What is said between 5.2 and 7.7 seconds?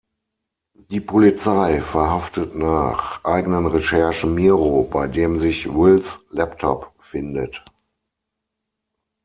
sich Wills Laptop findet.